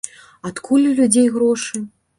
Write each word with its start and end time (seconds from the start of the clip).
Адкуль 0.51 0.89
у 0.93 0.97
людзей 1.03 1.27
грошы? 1.39 1.89